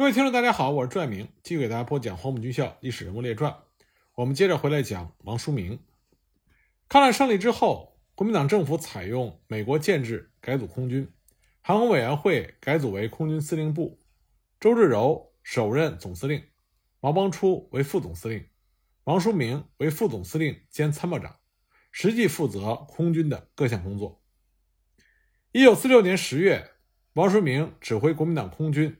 [0.00, 3.52] 各位听众，大家好，我是朱爱明，继续给大家播讲《黄埔军校历史人物列传》。
[4.14, 5.78] 我们接着回来讲王书明。
[6.88, 11.12] 抗战胜利之后，国民党政府采用美国建制改组空军，
[11.60, 14.00] 航空委员会改组为空军司令部，
[14.58, 16.42] 周至柔首任总司令，
[17.00, 18.46] 毛邦初为副总司令，
[19.04, 21.36] 王书明为副总司令兼参谋长，
[21.92, 24.22] 实际负责空军的各项工作。
[25.52, 26.70] 一九四六年十月，
[27.12, 28.96] 王书明指挥国民党空军。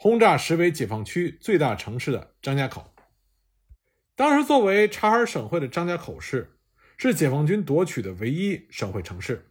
[0.00, 2.94] 轰炸实为解放区最大城市的张家口。
[4.14, 6.56] 当时作为察哈尔省会的张家口市，
[6.96, 9.50] 是解放军夺取的唯一省会城市，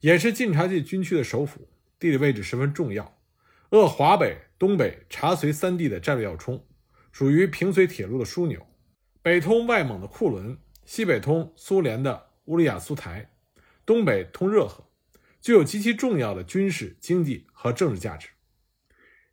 [0.00, 1.66] 也是晋察冀军区的首府，
[1.98, 3.18] 地理位置十分重要，
[3.70, 6.62] 扼华北、东北、察绥三地的战略要冲，
[7.10, 8.66] 属于平绥铁路的枢纽，
[9.22, 13.30] 北通外蒙的库伦，西北通苏联的乌里雅苏台，
[13.86, 14.90] 东北通热河，
[15.40, 18.28] 具有极其重要的军事、经济和政治价值。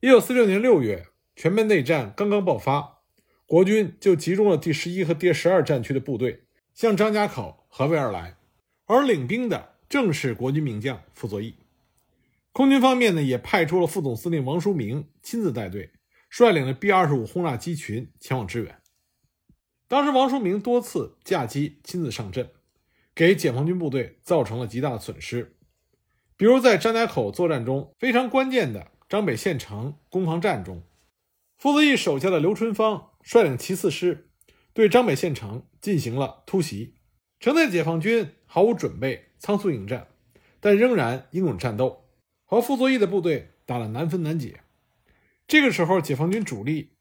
[0.03, 3.03] 一九四六年六月，全面内战刚刚爆发，
[3.45, 8.35] 国军就集中了第十一和第十二战区的部队向张家口合围而来，
[8.85, 11.55] 而领兵的正是国军名将傅作义。
[12.51, 15.91] 空军方面呢，也派出了副总司令王书明亲自带队，
[16.29, 18.81] 率领了 B 二十五轰炸机群前往支援。
[19.87, 22.49] 当时，王书明多次驾机亲自上阵，
[23.15, 25.55] 给解放军部队造成了极大的损失，
[26.35, 28.89] 比如在张家口作战中非常关键的。
[29.13, 30.81] 张北县城攻防战中，
[31.55, 34.31] 傅作义手下的刘春芳率领七四师
[34.73, 36.95] 对张北县城进行了突袭。
[37.39, 40.07] 城内解放军毫无准备，仓促应战，
[40.59, 42.09] 但仍然英勇战斗，
[42.43, 44.61] 和傅作义的部队打了难分难解。
[45.45, 46.93] 这个时候，解放军主力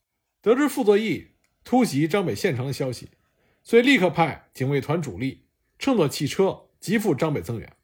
[0.43, 1.29] 得知傅作义
[1.65, 3.09] 突袭张北县城的消息，
[3.63, 5.47] 所以立刻派警卫团主力
[5.79, 7.75] 乘坐汽车急赴张北增援。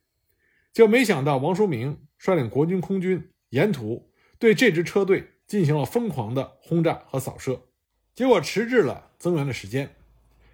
[0.71, 4.08] 就没想到王叔明率领国军空军沿途。
[4.39, 7.62] 对这支车队进行了疯狂的轰炸和扫射，
[8.14, 9.94] 结果迟滞了增援的时间。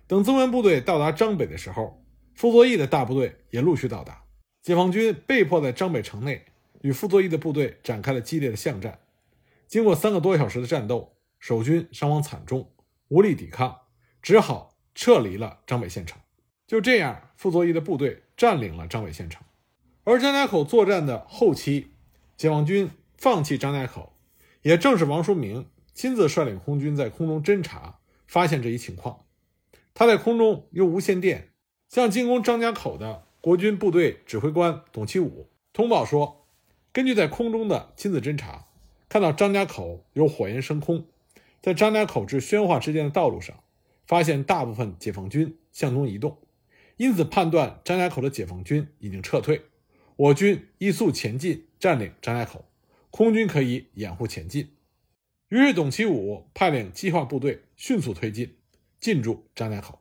[0.06, 4.24] 等增援部队到达张北的时候，傅作义的大部队也陆续到达，
[4.62, 6.44] 解放军被迫在张北城内
[6.82, 9.00] 与傅作义的部队展开了激烈的巷战。
[9.66, 12.70] 经过三个多小时的战斗，守军伤亡惨重，
[13.08, 13.76] 无力抵抗，
[14.22, 16.20] 只好撤离了张北县城。
[16.66, 19.42] 就这样，傅作义的部队占领了张北县城。
[20.04, 21.88] 而张家口作战的后期，
[22.36, 22.90] 解放军。
[23.16, 24.12] 放弃张家口，
[24.62, 29.20] 也正是王叔明亲自率领空军在空中侦察，发现这一情况。
[29.94, 31.52] 他在空中用无线电
[31.88, 36.48] 向进攻张家口的国军部队指挥官董其武通报说
[36.92, 38.66] ：“根据在空中的亲自侦察，
[39.08, 41.06] 看到张家口有火焰升空，
[41.62, 43.62] 在张家口至宣化之间的道路上，
[44.06, 46.38] 发现大部分解放军向东移动，
[46.96, 49.62] 因此判断张家口的解放军已经撤退，
[50.16, 52.64] 我军依速前进，占领张家口。”
[53.16, 54.74] 空军可以掩护前进，
[55.48, 58.56] 于是董其武派领计划部队迅速推进，
[58.98, 60.00] 进驻张家口。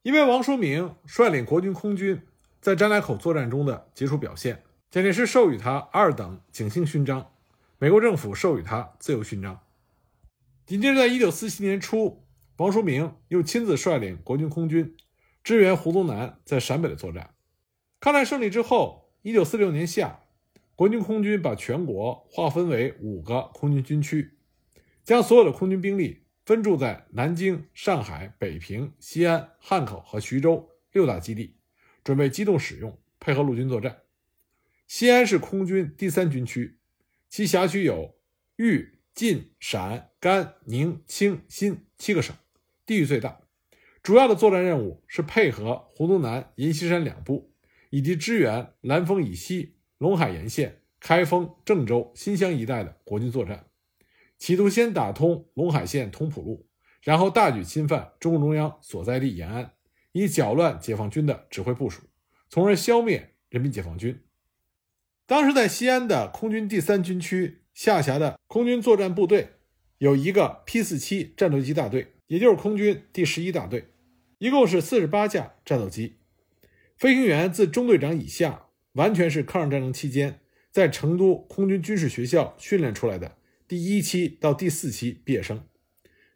[0.00, 2.22] 因为王叔明率领国军空军
[2.62, 7.30] 在张家口作战中的杰出表现，蒋介石授予他二等景星勋章，
[7.76, 9.60] 美国政府授予他自由勋章。
[10.64, 12.24] 紧接着，在一九四七年初，
[12.56, 14.96] 王叔明又亲自率领国军空军
[15.44, 17.34] 支援胡宗南在陕北的作战。
[18.00, 20.20] 抗战胜利之后，一九四六年夏。
[20.76, 24.36] 国军空军把全国划分为五个空军军区，
[25.04, 31.56] 将所有的空军兵力分驻在南京、上海、北平、西安、汉口和徐州六大基地，
[32.04, 34.02] 准备机动使用，配合陆军作战。
[34.86, 36.76] 西安是空军第三军区，
[37.30, 38.14] 其辖区有
[38.56, 42.36] 豫、晋、陕、甘、宁、清、新七个省，
[42.84, 43.40] 地域最大。
[44.02, 47.50] 主要的作战任务是配合胡宗南、阎锡山两部，
[47.88, 49.75] 以及支援兰丰以西。
[49.98, 53.66] 陇海沿线、开封、郑州、新乡一带的国军作战，
[54.38, 56.68] 企图先打通陇海线通浦路，
[57.02, 59.72] 然后大举侵犯中共中央所在地延安，
[60.12, 62.02] 以搅乱解放军的指挥部署，
[62.50, 64.22] 从而消灭人民解放军。
[65.24, 69.54] 当时在西安的空军第三军区下辖的空军作战部队
[69.98, 73.88] 有一个 P 四七战斗机大队，也就是空军第十一大队，
[74.36, 76.18] 一共是四十八架战斗机，
[76.98, 78.65] 飞行员自中队长以下。
[78.96, 80.40] 完全是抗日战争期间
[80.70, 83.36] 在成都空军军事学校训练出来的
[83.68, 85.66] 第一期到第四期毕业生，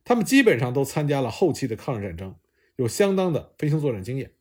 [0.05, 2.35] 他们基本上都参加了后期的抗日战争，
[2.77, 4.33] 有相当的飞行作战经验。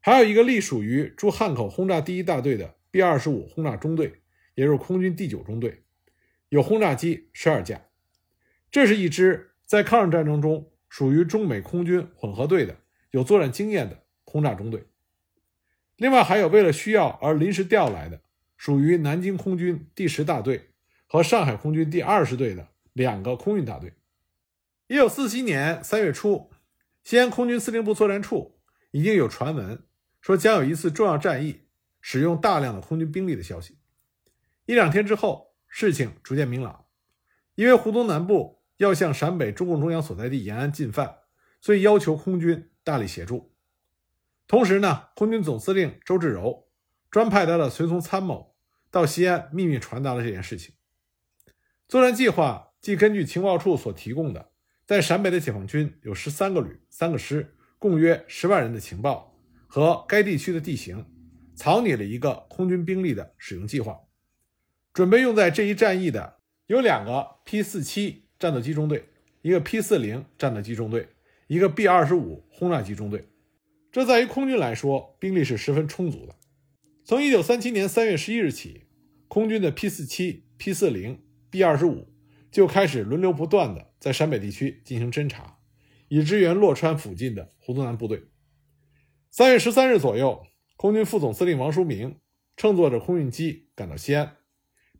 [0.00, 4.20] 还有一个隶属于驻汉口轰炸第一大队的 B 二十五轰炸中队，
[4.54, 5.82] 也就是空军第九中队，
[6.50, 7.86] 有轰炸机十二架。
[8.70, 12.76] 这是一支在抗日战争中属于中美空军混合队的
[13.10, 14.84] 有作战经验的轰炸中队。
[15.96, 18.20] 另外还有为了需要而临时调来的，
[18.56, 20.70] 属于南京空军第十大队
[21.06, 23.94] 和上海空军第二十队的两个空运大队。
[24.88, 26.50] 一九四七年三月初，
[27.02, 28.58] 西安空军司令部作战处
[28.90, 29.82] 已经有传闻
[30.20, 31.62] 说将有一次重要战役
[32.00, 33.78] 使用大量的空军兵力的消息。
[34.66, 36.84] 一两天之后，事情逐渐明朗，
[37.54, 41.16] 因为湖东南部要向陕北中共中央所在地延安进犯，
[41.60, 43.55] 所以要求空军大力协助。
[44.46, 46.68] 同时呢，空军总司令周至柔
[47.10, 48.54] 专派他的随从参谋
[48.90, 50.74] 到西安秘密传达了这件事情。
[51.88, 54.50] 作战计划即根据情报处所提供的，
[54.84, 61.04] 在陕北的解放军有十三个旅、三个师，共约十万人的情报和该地区的地形，
[61.56, 63.98] 草拟了一个空军兵力的使用计划。
[64.92, 69.08] 准备用在这一战役的有两个 P 四七战斗机中队，
[69.42, 71.08] 一个 P 四零战斗机中队，
[71.48, 73.28] 一个 B 二十五轰炸机中队。
[73.96, 76.36] 这在于空军来说，兵力是十分充足的。
[77.02, 78.88] 从一九三七年三月十一日起，
[79.26, 82.12] 空军的 P 四七、P 四零、B 二十五
[82.52, 85.60] 就开始轮流不断的在陕北地区进行侦察，
[86.08, 88.24] 以支援洛川附近的胡宗南部队。
[89.30, 90.46] 三月十三日左右，
[90.76, 92.18] 空军副总司令王书明
[92.54, 94.36] 乘坐着空运机赶到西安，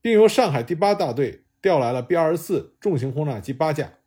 [0.01, 3.99] 并由上海第八大队调来了 B 二十四重型轰炸机八架，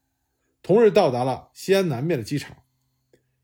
[0.63, 2.57] 同日到达了西安南面的机场。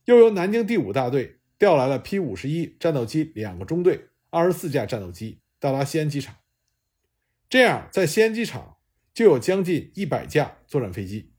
[0.05, 6.35] 又由南京第五大队调来了 P 五十一战斗机两个中队，二十四架战斗机到达西安机场。
[7.49, 8.77] 这样，在西安机场
[9.13, 11.31] 就有将近一百架作战飞机。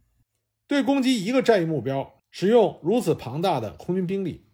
[0.67, 4.47] 对攻击一个战役目标，使用如此庞大的空军兵力，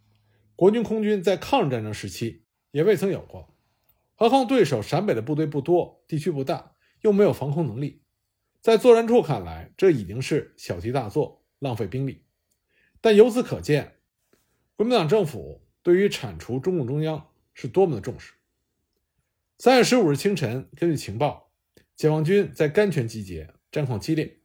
[0.56, 3.54] 国军空军在抗日战争时期也未曾有过。
[4.14, 8.02] 何况对手陕北的部队不多，地区不大，又没有防空能力，
[8.60, 12.24] 在作战处看来，这已经是小题大做，浪费兵力。
[13.00, 13.91] 但由此可见。
[14.82, 18.32] 国民党政府对于铲除中共中央是多么的重视。
[19.56, 21.52] 三月十五日清晨，根据情报，
[21.94, 24.40] 解放军在甘泉集结，战况激烈。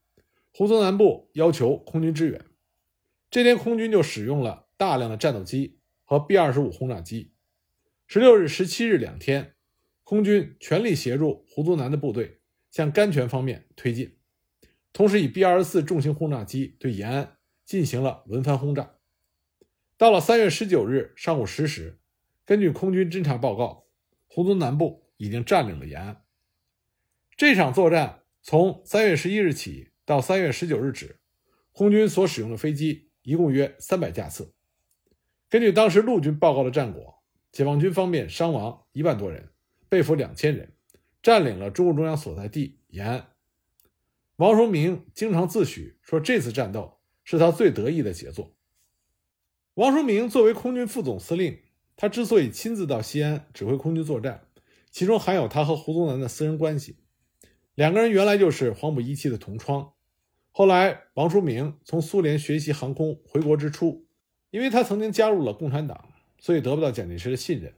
[0.53, 2.45] 胡宗南部要求空军支援，
[3.31, 7.33] 这天空军就使用了大量的战斗机和 B 二十五轰炸机。
[8.05, 9.55] 十六日、十七日两天，
[10.03, 14.15] 空军全力协助胡宗南的部队向甘泉方面推进，
[14.93, 18.96] 同时以 B 二十四重型轰炸机对延安进行了轮番轰炸。
[19.97, 21.97] 到了三月十九日上午十时，
[22.45, 23.87] 根据空军侦察报告，
[24.27, 26.21] 湖东南部已经占领了延安。
[27.35, 31.19] 这场作战从三月十一日起到三月十九日止，
[31.71, 34.53] 空军所使用的飞机一共约三百架次。
[35.49, 39.49] 根据当时陆军报告的战果，解放军方面伤亡一万多人，
[39.89, 40.73] 被俘两千人，
[41.23, 43.29] 占领了中共中央所在地延安。
[44.35, 48.53] 王叔明经常自诩说，这次战斗是他最得意的杰作。
[49.77, 51.59] 王书明作为空军副总司令，
[51.95, 54.47] 他之所以亲自到西安指挥空军作战，
[54.89, 56.95] 其中含有他和胡宗南的私人关系。
[57.75, 59.91] 两个人原来就是黄埔一期的同窗。
[60.49, 64.07] 后来，王书明从苏联学习航空回国之初，
[64.49, 66.09] 因为他曾经加入了共产党，
[66.39, 67.71] 所以得不到蒋介石的信任。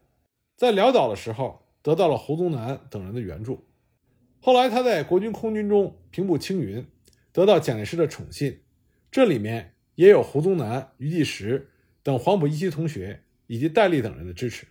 [0.56, 3.68] 在潦倒的时候，得到了胡宗南等人的援助。
[4.40, 6.88] 后来，他在国军空军中平步青云，
[7.34, 8.62] 得到蒋介石的宠信。
[9.12, 11.72] 这里面也有胡宗南、余继时。
[12.10, 14.66] 等黄埔一期同学以及戴笠等人的支持，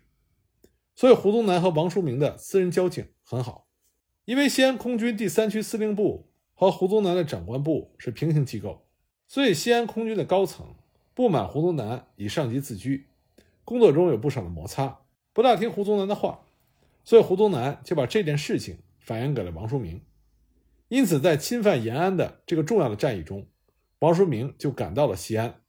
[0.96, 3.68] 所以胡宗南和王书明的私人交情很好。
[4.24, 8.84] 因为西安空军第三区司令部和胡宗南的长官部是平行机构，
[9.28, 10.74] 所以西安空军的高层
[11.14, 13.06] 不满胡宗南以上级自居，
[13.64, 16.40] 工作中有不少的摩擦，不大听胡宗南的话，
[17.04, 20.02] 所以胡宗南就把这件事情反映给了王书明。
[20.88, 23.46] 因此，在侵犯延安的这个重要的战役中，
[24.00, 25.60] 王书明就赶到了西安。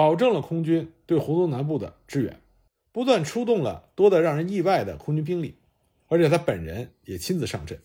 [0.00, 2.40] 保证了空军对湖东南部的支援，
[2.90, 5.58] 不断出动了多得让人意外的空军兵力，
[6.08, 7.78] 而且他本人也亲自上阵。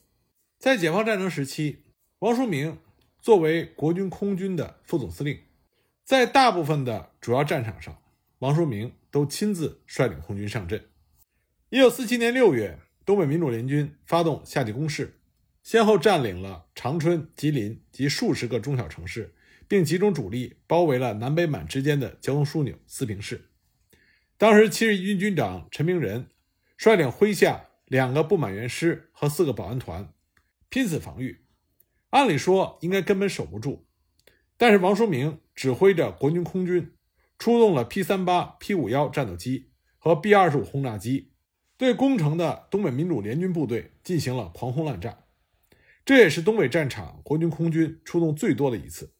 [0.57, 1.79] 在解放战争时期，
[2.19, 2.77] 王书明
[3.19, 5.37] 作为国军空军的副总司令，
[6.05, 7.97] 在大部分的主要战场上，
[8.39, 10.81] 王书明都亲自率领空军上阵。
[11.69, 15.19] 一九四七年六月，东北民主联军发动夏季攻势，
[15.63, 19.34] 先后占领了长春、吉林及数十个中小城市。
[19.67, 23.49] 并集中主力包围了南北满之间的交通枢纽四平市。
[24.37, 26.27] 当时七十一军军长陈明仁
[26.77, 30.13] 率领麾下两个不满员师和四个保安团，
[30.69, 31.45] 拼死防御。
[32.09, 33.87] 按理说应该根本守不住，
[34.57, 36.93] 但是王书明指挥着国军空军
[37.39, 41.31] 出动了 P 三八、P 五幺战斗机和 B 二十五轰炸机，
[41.77, 45.23] 对攻城的东北民主联军部队进行了狂轰滥炸。
[46.05, 49.14] 这也是东北战场国军空军出动最多的一次。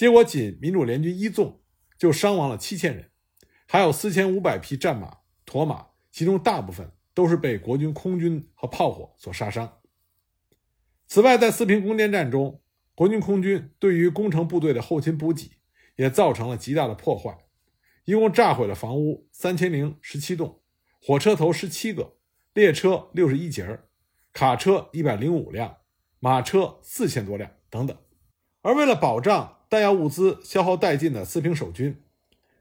[0.00, 1.60] 结果，仅民主联军一纵
[1.98, 3.10] 就伤亡了七千人，
[3.68, 9.82] 还有四千五百匹战马、驼马，其中大部分都是被国军空军和炮火所杀伤。
[11.06, 12.62] 此外，在四平攻坚战中，
[12.94, 15.50] 国军空军对于攻城部队的后勤补给
[15.96, 17.36] 也造成了极大的破坏，
[18.06, 20.62] 一共炸毁了房屋三千零十七栋，
[21.02, 22.16] 火车头十七个，
[22.54, 23.90] 列车六十一节儿
[24.32, 25.76] 卡车一百零五辆，
[26.20, 27.94] 马车四千多辆等等。
[28.62, 32.02] 而为了保障弹药物资消耗殆尽的四平守军，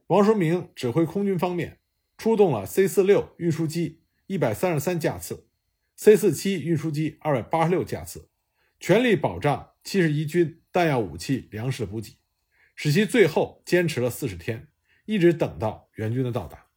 [0.06, 1.80] 王叔明指挥空军方面
[2.20, 5.48] 出动了 C 四六运输机一百三十三架次
[5.96, 8.30] ，C 四七运输机二百八十六架次，
[8.80, 12.20] 全力保障七十一军弹药、武器、粮食补给，
[12.76, 14.68] 使其最后坚持了四十天，
[15.06, 16.68] 一直等到援军的到达。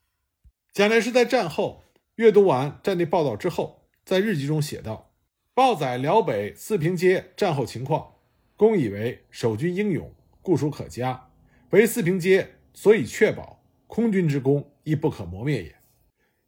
[0.73, 1.85] 蒋介石在战后
[2.15, 5.13] 阅读完战地报道之后，在日记中写道
[5.53, 8.15] ：“报载辽北四平街战后情况。”
[8.55, 11.31] 公以为守军英勇，固属可嘉。
[11.71, 15.77] 为四平街所以确保，空军之功亦不可磨灭也。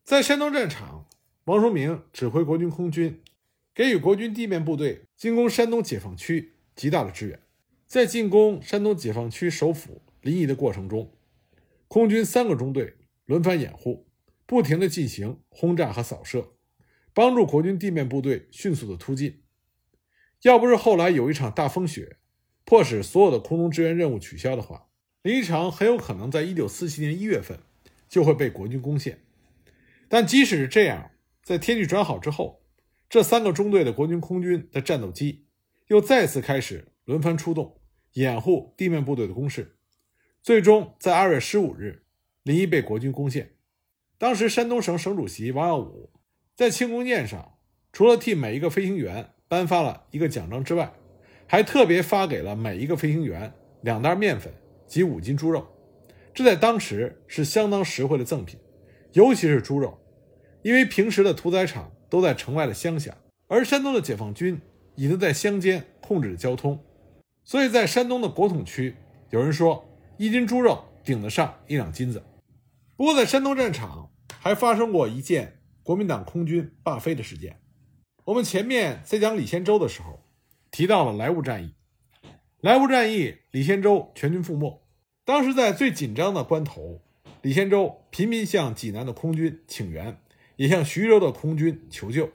[0.02, 1.08] 在山东战场，
[1.44, 3.22] 王叔明指挥国军空军，
[3.74, 7.40] 给予国军地面部队进攻山东解放区极大的支援。
[7.86, 11.16] 在进攻山东解放区首府临沂的过程中，
[11.86, 14.06] 空军三个中队轮番掩护，
[14.46, 16.54] 不停地进行轰炸和扫射，
[17.12, 19.42] 帮助国军地面部队迅速的突进。
[20.42, 22.16] 要不是后来有一场大风雪，
[22.64, 24.86] 迫使所有的空中支援任务取消的话，
[25.22, 27.58] 临沂城很有可能在一九四七年一月份
[28.08, 29.20] 就会被国军攻陷。
[30.08, 31.10] 但即使是这样，
[31.42, 32.62] 在天气转好之后，
[33.08, 35.46] 这三个中队的国军空军的战斗机
[35.88, 37.80] 又再次开始轮番出动，
[38.14, 39.76] 掩护地面部队的攻势。
[40.42, 42.04] 最终在二月十五日，
[42.42, 43.54] 临沂被国军攻陷。
[44.18, 46.10] 当时山东省省主席王耀武
[46.54, 47.58] 在庆功宴上，
[47.92, 49.30] 除了替每一个飞行员。
[49.46, 50.92] 颁发了一个奖章之外，
[51.54, 54.52] 还特别发给了每一个飞行员两袋面粉
[54.88, 55.64] 及五斤猪肉，
[56.34, 58.58] 这在当时是相当实惠的赠品，
[59.12, 59.96] 尤其是猪肉，
[60.62, 64.60] 因为平时的屠宰场都在城外的乡下，而山东的解放军
[64.96, 66.76] 已经在乡间控制着交通，
[67.44, 68.92] 所以在山东的国统区，
[69.30, 72.20] 有人说一斤猪肉顶得上一两金子。
[72.96, 77.60] 不过，在山东战场还发生过一件国民党空军罢飞的事件。
[78.24, 80.18] 我们前面在讲李先洲的时候，
[80.74, 81.72] 提到了莱芜战役。
[82.60, 84.84] 莱芜战役，李先洲全军覆没。
[85.24, 87.00] 当时在最紧张的关头，
[87.42, 90.20] 李先洲频频向济南的空军请援，
[90.56, 92.32] 也向徐州的空军求救。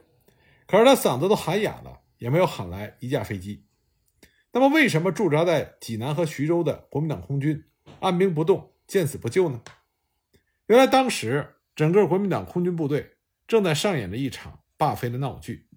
[0.66, 3.66] 可是他嗓子都喊哑了，也没有喊来一架飞机。
[4.52, 7.62] 那么，为什么驻扎在济南和徐州的国民党空军
[8.00, 9.60] 按兵不动、见死不救呢？
[10.68, 13.16] 原来，当时整个国民党空军部队
[13.46, 15.68] 正在上演着一场罢飞的闹剧。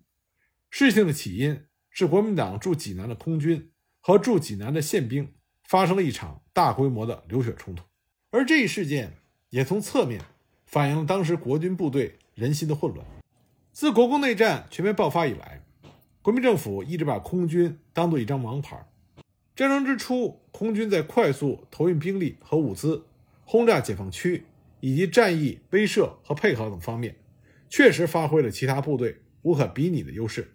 [0.69, 3.69] 事情的起因是国民党驻济南的空军
[3.99, 5.31] 和驻济南的宪兵
[5.63, 7.83] 发生了一场大规模的流血冲突，
[8.31, 9.13] 而这一事件
[9.51, 10.19] 也从侧面
[10.65, 13.05] 反映了当时国军部队人心的混乱。
[13.71, 15.63] 自国共内战全面爆发以来，
[16.23, 18.83] 国民政府一直把空军当做一张王牌。
[19.55, 23.05] 战争之初，空军在快速投运兵力和物资、
[23.45, 24.45] 轰炸解放区
[24.79, 27.15] 以及战役威慑和配合等方面，
[27.69, 30.52] 确实发挥了其他部队无可比拟的优势。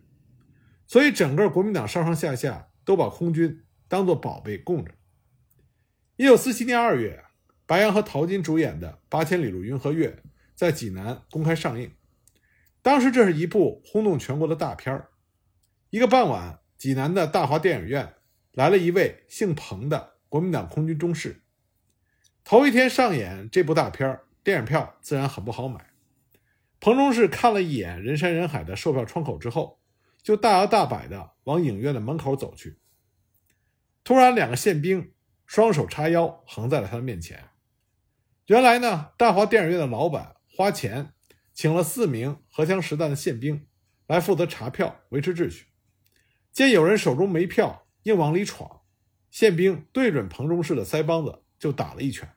[0.88, 4.94] 所以，整个国民党上上下下都把空军当作宝贝供着。
[6.16, 7.24] 一九四七年二月，
[7.66, 10.08] 白杨和陶金主演的《八千里路云和月》
[10.54, 11.92] 在济南公开上映。
[12.80, 15.04] 当时，这是一部轰动全国的大片
[15.90, 18.14] 一个傍晚，济南的大华电影院
[18.52, 21.42] 来了一位姓彭的国民党空军中士。
[22.44, 25.90] 头一天上演这部大片电影票自然很不好买。
[26.80, 29.77] 彭中士看了一眼人山人海的售票窗口之后。
[30.28, 32.78] 就大摇大摆地往影院的门口走去。
[34.04, 35.14] 突然，两个宪兵
[35.46, 37.48] 双手叉腰，横在了他的面前。
[38.44, 41.14] 原来呢，大华电影院的老板花钱
[41.54, 43.66] 请了四名荷枪实弹的宪兵
[44.06, 45.68] 来负责查票、维持秩序。
[46.52, 48.82] 见有人手中没票，硬往里闯，
[49.30, 52.28] 宪兵对准彭中士的腮帮子就打了一拳。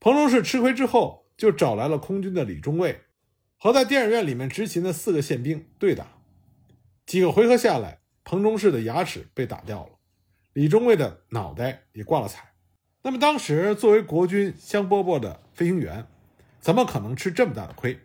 [0.00, 3.02] 彭中士吃亏之后，就找来了空军的李中尉，
[3.56, 6.17] 和在电影院里面执勤的四个宪兵对打。
[7.08, 9.98] 几个回合下来，彭中士的牙齿被打掉了，
[10.52, 12.52] 李中尉的脑袋也挂了彩。
[13.00, 16.06] 那么当时作为国军香饽饽的飞行员，
[16.60, 17.98] 怎么可能吃这么大的亏？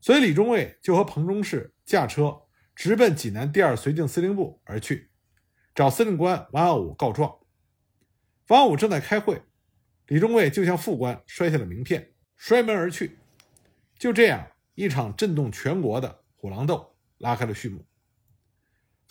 [0.00, 2.42] 所以李中尉就和彭中士驾车
[2.76, 5.10] 直奔济南第二绥靖司令部而去，
[5.74, 7.40] 找司令官王耀武告状。
[8.46, 9.42] 王耀武正在开会，
[10.06, 13.18] 李中尉就向副官摔下了名片，摔门而去。
[13.98, 17.84] 就这样，一场震动全国的虎狼斗拉开了序幕。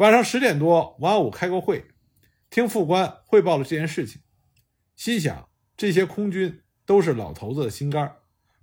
[0.02, 1.86] 晚上十点多，王耀武开过会，
[2.50, 4.20] 听副官汇报了这件事情，
[4.96, 8.16] 心想这些空军都是老头子的心肝，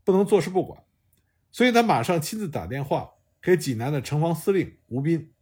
[0.02, 0.82] 不能坐视不管，
[1.52, 5.32] 所以他马上亲自打电话给济南的城防司令吴斌，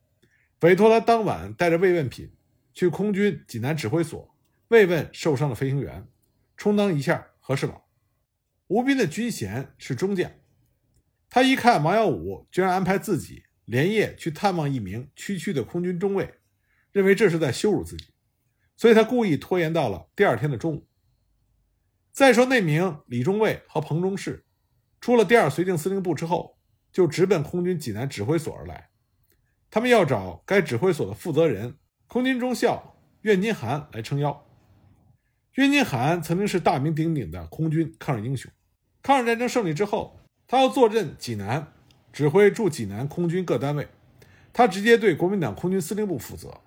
[0.61, 2.31] 委托他当晚带着慰问品
[2.75, 4.37] 去空军济南指挥所
[4.69, 6.07] 慰问受伤的飞行员，
[6.59, 7.87] 充当一下和事佬。
[8.67, 10.31] 吴斌的军衔是中将，
[11.31, 16.35] 他一看王耀武居然安排自己连夜去探望一名区区的空军中尉，
[16.93, 18.07] 认为这是在羞辱自己，
[18.77, 20.87] 所以他故意拖延到了第二天的中午。
[22.13, 24.47] 再说那名李中尉和彭中士，
[25.01, 26.59] 出了第二绥靖司令部之后，
[26.91, 28.89] 就直奔空军济南指挥所而来，
[29.71, 34.47] 他们要找该指挥所的负责人空军中校苑金涵来撑腰。
[35.57, 38.51] 苑金涵曾经是大名鼎鼎的空军抗日英雄。
[39.03, 41.75] 抗日战争胜利之后，他要坐镇济南，
[42.17, 43.87] 指挥驻济南空军各单位。
[44.51, 46.63] 他直接对国民党空军司令部负责，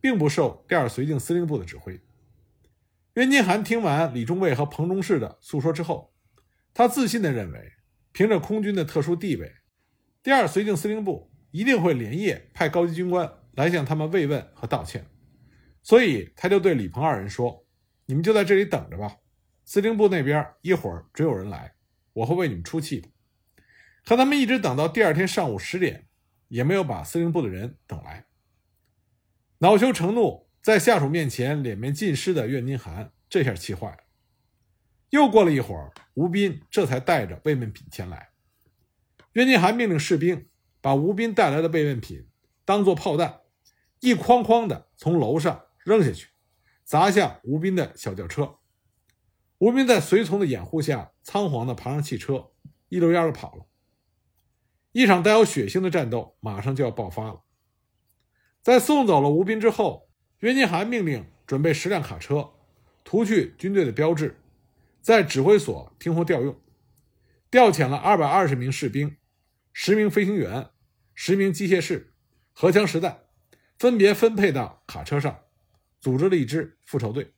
[0.00, 1.98] 并不受第二绥靖司令部的指挥。
[3.14, 6.14] 袁金涵听完李中尉和彭中士的诉说之后，
[6.72, 7.72] 他自信地认为，
[8.12, 9.52] 凭着空军的特殊地位，
[10.22, 15.04] 第二绥靖司令部一定会连夜派高级军官来向他们慰问和道歉。
[15.82, 17.66] 所以，他就对李彭二人说
[18.06, 19.16] ：“你们就在这里等着吧，
[19.64, 21.74] 司令部那边一会儿准有人来。”
[22.14, 23.08] 我会为你们出气的，
[24.04, 26.08] 可他们一直等到第二天上午十点，
[26.48, 28.26] 也没有把司令部的人等来。
[29.58, 33.98] 恼羞成怒，在下属面前脸面尽失的岳金涵，这下气坏了。
[35.10, 38.30] 又过了一会儿，吴斌这才带着慰问品前来。
[39.34, 40.48] 岳金涵命令士兵
[40.80, 42.28] 把吴斌带来的慰问品
[42.64, 43.40] 当作炮弹，
[44.00, 46.28] 一筐筐的从楼上扔下去，
[46.82, 48.58] 砸向吴斌的小轿车。
[49.58, 52.50] 吴斌在随从的掩护下，仓皇地爬上汽车，
[52.88, 53.66] 一溜烟儿地跑了。
[54.92, 57.42] 一场带有血腥的战斗马上就要爆发了。
[58.62, 60.08] 在送走了吴斌之后，
[60.38, 62.52] 袁金涵命令准备十辆卡车，
[63.02, 64.38] 涂去军队的标志，
[65.00, 66.58] 在指挥所听候调用。
[67.50, 69.16] 调遣了二百二十名士兵、
[69.72, 70.70] 十名飞行员、
[71.14, 72.14] 十名机械士、
[72.52, 73.24] 荷枪实弹，
[73.78, 75.40] 分别分配到卡车上，
[76.00, 77.34] 组织了一支复仇队。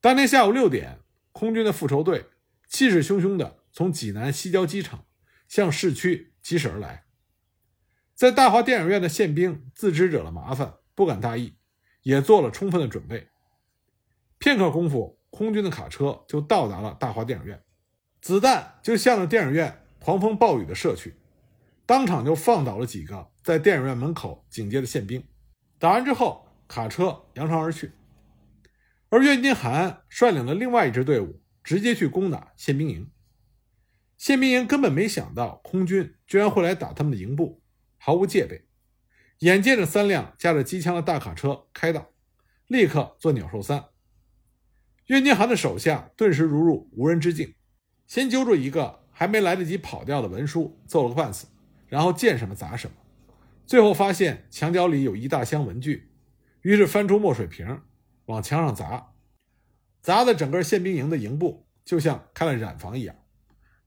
[0.00, 1.00] 当天下午六点，
[1.32, 2.26] 空军的复仇队
[2.68, 5.04] 气势汹汹地从济南西郊机场
[5.48, 7.04] 向市区疾驶而来。
[8.14, 11.56] 在大华电影院的宪兵自知惹了麻烦，不敢大意，
[12.02, 13.28] 也做了充分的准备。
[14.38, 17.62] 片刻功夫，空军的卡车就到达了大华电影院，
[18.20, 21.16] 子弹就向着电影院狂风暴雨的射去，
[21.86, 25.24] 当场就放倒了几个在电影院门口警戒的宪兵。
[25.78, 27.92] 打完之后，卡车扬长而去。
[29.10, 33.10] 而岳金涵率领的另外一支队伍直接去攻打宪兵营，
[34.18, 37.62] 宪兵营根本没想到空军居然会来打他们的营部，
[37.96, 38.66] 毫无戒备。
[39.38, 42.10] 眼见着三辆架着机枪的大卡车开道，
[42.66, 43.86] 立刻做鸟兽散。
[45.06, 47.54] 岳金寒的手下顿时如入无人之境，
[48.06, 51.46] 先揪住一个还没来得及跑掉的文书，揍了个半死，
[51.86, 52.96] 然后见什么砸什么。
[53.64, 56.10] 最后发现墙角里有一大箱文具，
[56.62, 57.80] 于是翻出墨水瓶。
[58.26, 59.14] 往墙上砸，
[60.02, 63.16] 砸的整个宪兵营的营部就像开了染房一样，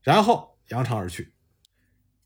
[0.01, 1.33] 然后扬长而去。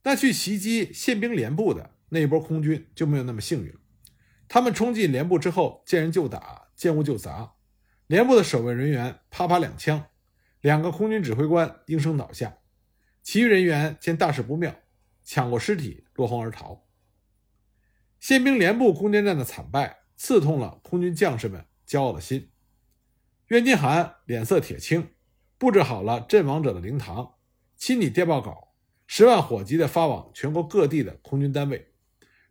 [0.04, 3.80] 那去袭击宪兵连部的那一波空军就没有那么幸运了。
[4.48, 7.54] 他们冲进连部之后，见人就打，见物就砸。
[8.08, 10.06] 连部的守卫人员啪啪两枪，
[10.62, 12.58] 两个空军指挥官应声倒下。
[13.24, 14.76] 其余人员见大事不妙，
[15.24, 16.88] 抢过尸体落荒而逃。
[18.20, 21.66] 宪兵连部攻坚战的惨败，刺痛了空军将士们。
[21.88, 22.50] 骄傲的心，
[23.50, 25.12] 袁金涵脸色铁青，
[25.60, 27.35] 布置好了阵亡者的灵堂，
[27.78, 28.74] 亲拟电报稿，
[29.06, 31.92] 十万火急地发往全国各地的空军单位，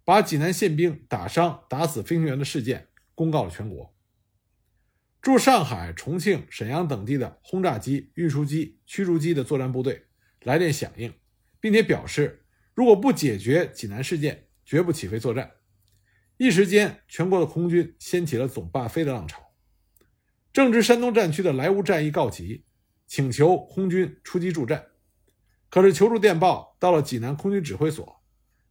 [0.05, 3.95] 把济南宪兵打伤、打死飞行员的事件公告了全国。
[5.23, 10.05] 驻上海、重庆、沈阳等地的轰炸机、运输机、驱逐机的作战部队
[10.43, 11.13] 来电响应，
[11.59, 15.51] 并且表示，如果不解决济南事件，绝不起飞作战。
[16.37, 19.55] 一时间，全国的空军掀起了总罢飞的浪潮。
[20.53, 22.65] 正值山东战区的莱芜战役告急，
[23.07, 24.85] 请求空军出击助战。
[25.75, 28.23] 可是求助电报到了济南空军指挥所，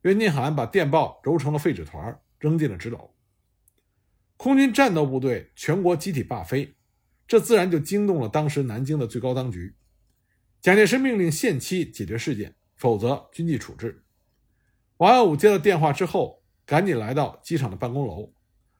[0.03, 3.09] 袁金涵把电报揉成了废纸团，扔进了纸篓。
[4.37, 6.77] 空军战斗部队全国集体罢飞，
[7.27, 9.75] 这自然就惊动了当时南京的最高当局。
[10.61, 14.05] 蒋介石命令限期解决事件，否则军纪处置。
[14.95, 16.41] 王耀武接到电话之后。
[16.65, 18.31] 赶紧来到机场的办公楼，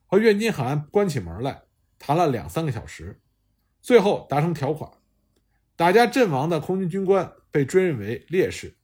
[0.06, 1.64] 和袁金涵关起门来
[2.00, 3.22] 谈了两三个小时，
[3.82, 4.90] 最后达成条款：
[5.76, 8.78] 打架阵亡的空军军官被追认为烈士，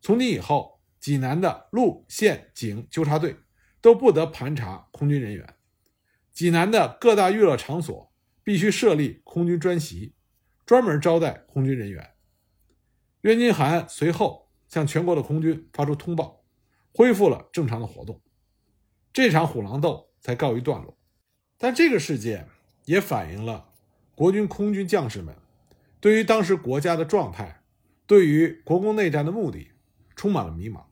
[0.00, 3.36] 从今以后，济南的陆、县、警纠察队
[3.80, 5.46] 都不得盘查空军人员；
[6.32, 8.12] 济南的各大娱乐场所
[8.44, 10.14] 必须设立空军专席，
[10.66, 12.12] 专门招待空军人员。
[13.22, 16.44] 袁金涵随后向全国的空军发出通报，
[16.92, 18.20] 恢复了正常的活动。
[19.12, 20.98] 这场虎狼斗才告一段落。
[21.56, 22.46] 但这个事件
[22.84, 23.72] 也反映了
[24.14, 25.34] 国军空军将士们
[26.00, 27.62] 对于当时国家的状态，
[28.06, 29.72] 对于国共内战的目的
[30.14, 30.84] 充满了迷茫。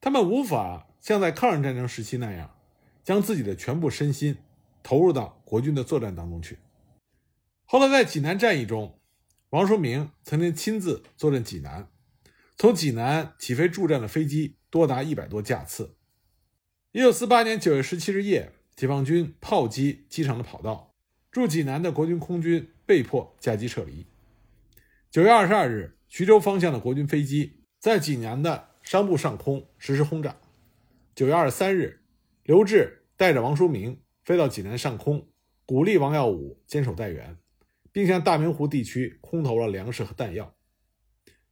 [0.00, 2.56] 他们无法像在抗日战争时期那样，
[3.02, 4.36] 将自己的全部身心
[4.82, 6.58] 投入到国军的作战当中去。
[7.64, 9.00] 后来在济南战役中，
[9.50, 11.88] 王叔明曾经亲自坐镇济南，
[12.56, 15.96] 从济南起飞助战的飞机多达一百多架次。
[16.92, 20.94] 一九四八年九月十七日夜，解放军炮击机场的跑道，
[21.30, 24.06] 驻济南的国军空军被迫驾机撤离。
[25.16, 30.36] 九月二十二日，徐州方向的国军飞机在济南的商埠上空实施轰炸。
[31.14, 32.02] 九月二十三日，
[32.42, 35.26] 刘峙带着王叔明飞到济南上空，
[35.64, 37.34] 鼓励王耀武坚守待援。
[37.90, 40.54] 并向大明湖地区空投了粮食和弹药。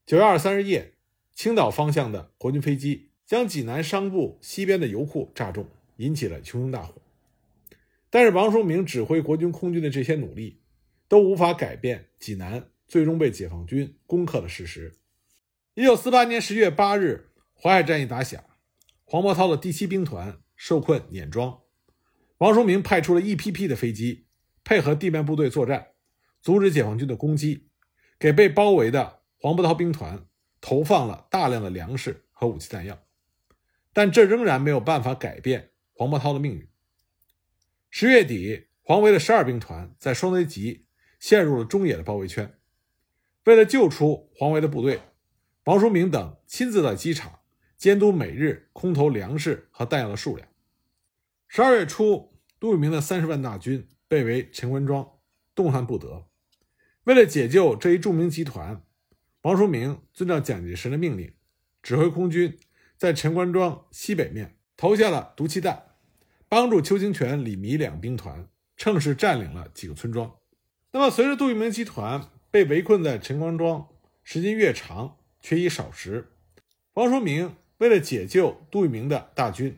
[0.05, 0.93] 九月二十三日夜，
[1.33, 7.01] 青岛方向的国军飞机将济南商埠西边的油库炸中，引起了熊熊大火。
[8.11, 10.61] 但是王叔明指挥国军空军的这些努力，
[11.09, 14.95] 都无法改变济南最终被解放军攻克的事实。
[15.75, 18.45] 一九四八年十月八日，淮海战役打响，
[19.03, 21.63] 黄伯韬的第七兵团受困碾庄，
[22.39, 24.27] 王叔明派出了一批批的飞机，
[24.63, 25.89] 配合地面部队作战。
[26.41, 27.67] 阻止解放军的攻击，
[28.17, 30.29] 给被包围的黄伯韬兵团
[30.61, 33.03] 投放了大量的粮食和武器弹药，
[33.93, 36.69] 但这仍然没有办法改变黄伯韬的命运。
[37.91, 40.87] 十月底，黄维的十二兵团在双贼集
[41.19, 42.57] 陷入了中野的包围圈。
[43.45, 45.03] 为了救出黄维的部队，
[45.65, 47.41] 王书明等亲自到机场
[47.77, 50.49] 监督每日空投粮食和弹药的数量。
[51.47, 55.07] 十二月初，杜聿明的三十万大军被围陈官庄，
[55.55, 56.27] 动弹不得。
[57.05, 58.83] 为了解救这一著名集团，
[59.43, 61.35] 王书明遵照蒋介石的命令，
[61.83, 62.59] 指挥空军
[62.97, 65.85] 在陈官庄西北面投下了毒气弹，
[66.49, 70.35] 帮助邱清泉、李弥两兵团乘势占领了几个村庄。
[70.93, 73.89] 那么，随着杜聿明集团被围困在陈官庄
[74.23, 76.29] 时间越长，缺衣少食，
[76.93, 79.77] 王叔明为了解救杜聿明的大军，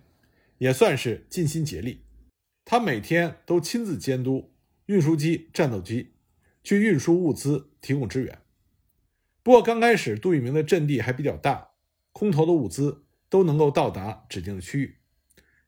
[0.59, 2.03] 也算是尽心竭力。
[2.67, 4.53] 他每天都亲自监督
[4.85, 6.13] 运输机、战斗机。
[6.63, 8.43] 去运输物资，提供支援。
[9.43, 11.71] 不过刚开始，杜聿明的阵地还比较大，
[12.13, 14.99] 空投的物资都能够到达指定的区域。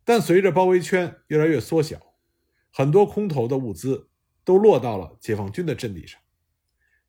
[0.05, 2.17] 但随着包围圈越来越缩小，
[2.71, 4.11] 很多空投的物资
[4.45, 6.21] 都落到了解放军的阵地上。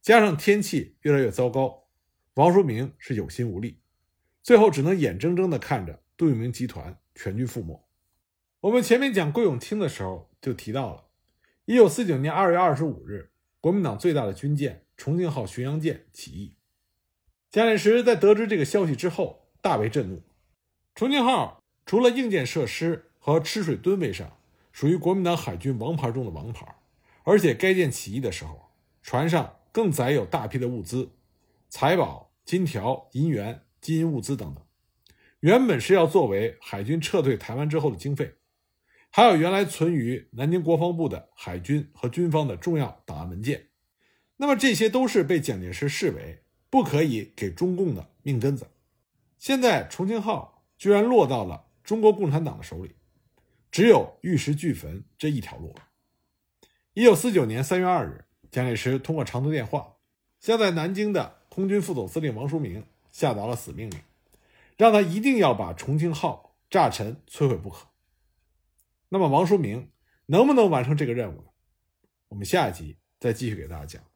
[0.02, 1.88] 加上天气越来越糟糕，
[2.36, 3.80] 王叔明是有心无力，
[4.42, 7.88] 最后只能眼睁睁地看着杜聿明集团全军覆没。
[8.62, 11.06] 我们前面讲桂永清的时候就提到了，
[11.66, 13.32] 一九四九年二月二十五日。
[13.62, 16.56] 国民党最大的军舰“重庆号”巡洋舰起义，
[17.52, 20.24] 蒋介石在得知这个消息之后大为震怒。
[20.96, 24.38] 重庆号除了硬件设施和吃水吨位上
[24.72, 26.74] 属于国民党海军王牌中的王牌，
[27.26, 28.72] 而且该舰起义的时候，
[29.04, 31.12] 船上更载有大批的物资、
[31.70, 34.66] 财宝、金条、银元、金银物资等等，
[35.40, 38.36] 原本是要作为海军撤退台湾之后的经费。
[39.12, 43.70] 还有原来存于南京国防部的海军和军方的重要档案文件，
[44.38, 48.68] 那么这些都是被蒋介石视为不可以给中共的命根子。
[49.38, 52.98] 现在重庆号居然落到了中国共产党的手里，
[53.72, 55.88] 只有玉石俱焚这一条路了。
[56.94, 59.96] 一九四九年三月二日，蒋介石通过长途电话，
[60.40, 64.00] 向在南京的空军副总司令王叔明下达了死命令，
[64.78, 67.88] 让他一定要把重庆号炸沉摧毁不可。
[69.10, 69.90] 那么王叔明
[70.28, 71.48] 能不能完成这个任务呢？
[72.30, 74.09] 我们下一集再继续给大家讲。